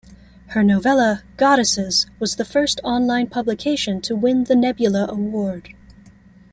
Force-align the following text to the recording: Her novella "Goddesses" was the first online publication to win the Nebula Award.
Her 0.47 0.63
novella 0.63 1.21
"Goddesses" 1.37 2.07
was 2.19 2.35
the 2.37 2.43
first 2.43 2.81
online 2.83 3.27
publication 3.27 4.01
to 4.01 4.15
win 4.15 4.45
the 4.45 4.55
Nebula 4.55 5.05
Award. 5.07 5.75